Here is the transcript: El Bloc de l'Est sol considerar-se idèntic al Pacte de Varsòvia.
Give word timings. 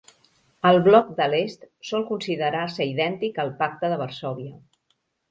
El 0.67 0.77
Bloc 0.85 1.09
de 1.17 1.25
l'Est 1.33 1.67
sol 1.89 2.05
considerar-se 2.07 2.87
idèntic 2.93 3.37
al 3.43 3.51
Pacte 3.61 3.91
de 3.93 4.01
Varsòvia. 4.01 4.57